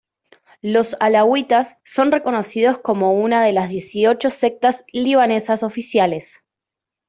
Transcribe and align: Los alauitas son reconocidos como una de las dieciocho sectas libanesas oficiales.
Los 0.63 0.95
alauitas 0.99 1.77
son 1.85 2.11
reconocidos 2.11 2.79
como 2.79 3.13
una 3.13 3.43
de 3.43 3.53
las 3.53 3.69
dieciocho 3.69 4.31
sectas 4.31 4.83
libanesas 4.93 5.61
oficiales. 5.61 6.41